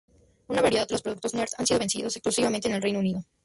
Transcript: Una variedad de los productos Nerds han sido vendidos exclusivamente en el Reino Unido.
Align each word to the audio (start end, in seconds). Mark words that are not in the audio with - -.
Una 0.47 0.63
variedad 0.63 0.87
de 0.87 0.95
los 0.95 1.03
productos 1.03 1.35
Nerds 1.35 1.53
han 1.59 1.67
sido 1.67 1.77
vendidos 1.79 2.15
exclusivamente 2.15 2.67
en 2.67 2.73
el 2.73 2.81
Reino 2.81 2.97
Unido. 2.97 3.23